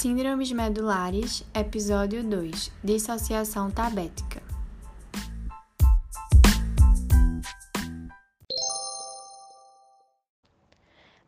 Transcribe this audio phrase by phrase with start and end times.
[0.00, 4.42] Síndromes medulares, episódio 2 Dissociação tabética.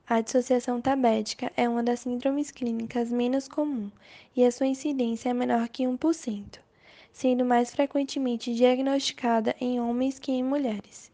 [0.08, 3.90] A dissociação tabética é uma das síndromes clínicas menos comum
[4.34, 6.58] e a sua incidência é menor que 1%,
[7.12, 11.12] sendo mais frequentemente diagnosticada em homens que em mulheres.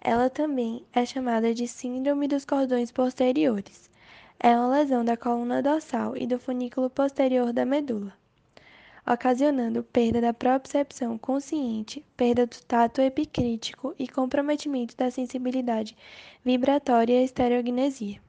[0.00, 3.92] Ela também é chamada de síndrome dos cordões posteriores
[4.46, 8.12] é uma lesão da coluna dorsal e do funículo posterior da medula,
[9.10, 15.96] ocasionando perda da propriocepção consciente, perda do tato epicrítico e comprometimento da sensibilidade
[16.44, 18.20] vibratória e estereognesia.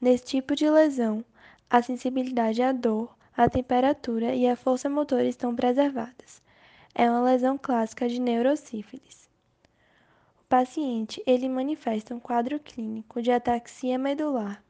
[0.00, 1.24] Nesse tipo de lesão,
[1.70, 6.42] a sensibilidade à dor, a temperatura e a força motora estão preservadas.
[6.92, 9.30] É uma lesão clássica de neurosífilis.
[10.40, 14.60] O paciente ele manifesta um quadro clínico de ataxia medular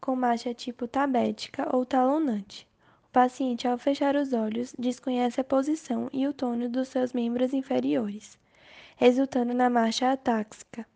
[0.00, 2.66] com marcha tipo tabética ou talonante.
[3.04, 7.52] O paciente, ao fechar os olhos, desconhece a posição e o tônus dos seus membros
[7.52, 8.38] inferiores,
[8.96, 10.86] resultando na marcha atáxica,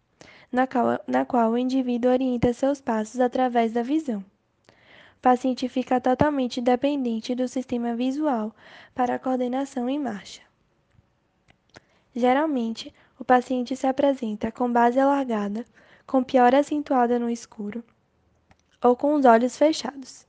[0.51, 4.25] na qual, na qual o indivíduo orienta seus passos através da visão.
[5.19, 8.55] O paciente fica totalmente dependente do sistema visual
[8.95, 10.43] para a coordenação em marcha.
[12.15, 15.65] Geralmente, o paciente se apresenta com base alargada,
[16.07, 17.83] com pior acentuada no escuro,
[18.85, 20.27] ou com os olhos fechados.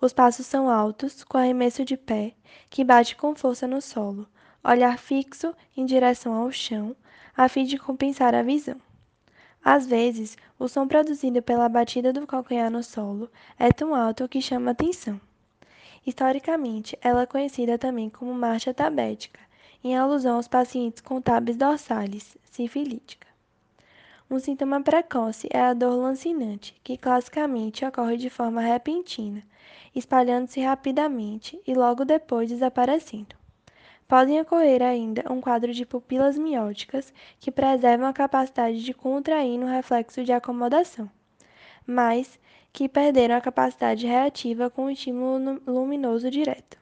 [0.00, 2.34] Os passos são altos, com arremesso de pé,
[2.68, 4.26] que bate com força no solo,
[4.64, 6.96] olhar fixo em direção ao chão,
[7.36, 8.80] a fim de compensar a visão.
[9.64, 14.42] Às vezes, o som produzido pela batida do calcanhar no solo é tão alto que
[14.42, 15.20] chama atenção.
[16.04, 19.38] Historicamente, ela é conhecida também como marcha tabética,
[19.84, 23.27] em alusão aos pacientes com tabes dorsalis, sifilítica.
[24.30, 29.42] Um sintoma precoce é a dor lancinante, que classicamente ocorre de forma repentina,
[29.94, 33.34] espalhando-se rapidamente e logo depois desaparecendo.
[34.06, 39.66] Podem ocorrer ainda um quadro de pupilas mióticas que preservam a capacidade de contrair no
[39.66, 41.10] reflexo de acomodação,
[41.86, 42.38] mas
[42.70, 46.76] que perderam a capacidade reativa com o estímulo luminoso direto.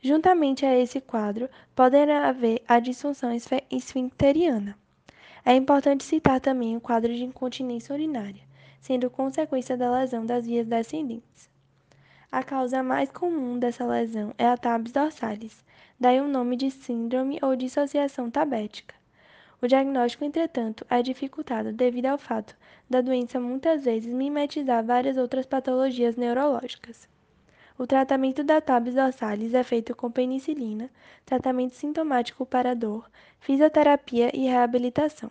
[0.00, 1.46] Juntamente a esse quadro,
[1.76, 3.30] poderá haver a disfunção
[3.70, 4.78] esfincteriana
[5.44, 8.42] é importante citar também o quadro de incontinência urinária,
[8.80, 11.50] sendo consequência da lesão das vias descendentes.
[12.32, 15.62] A causa mais comum dessa lesão é a tabes dorsalis,
[16.00, 18.94] daí o nome de síndrome ou dissociação tabética.
[19.60, 22.56] O diagnóstico, entretanto, é dificultado devido ao fato
[22.88, 27.08] da doença muitas vezes mimetizar várias outras patologias neurológicas.
[27.78, 30.90] O tratamento da tabes dorsalis é feito com penicilina,
[31.24, 33.08] tratamento sintomático para dor,
[33.40, 35.30] fisioterapia e reabilitação.